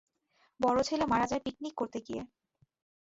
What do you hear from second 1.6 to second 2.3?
করতে গিয়ে।